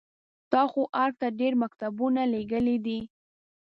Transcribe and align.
تا 0.51 0.61
خو 0.71 0.81
ارګ 1.03 1.13
ته 1.21 1.27
ډېر 1.39 1.53
مکتوبونه 1.63 2.21
لېږلي 2.33 2.77
دي. 2.85 2.99